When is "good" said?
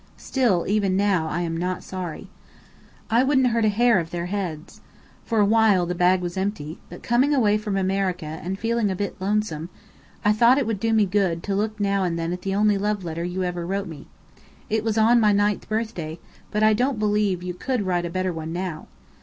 11.05-11.43